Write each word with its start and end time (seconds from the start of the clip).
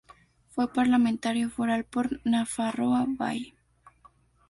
Fue 0.49 0.73
parlamentario 0.73 1.47
foral 1.51 1.85
por 1.85 2.21
Nafarroa 2.25 3.05
Bai. 3.07 3.53